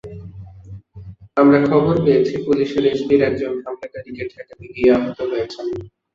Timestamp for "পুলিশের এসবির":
2.45-3.21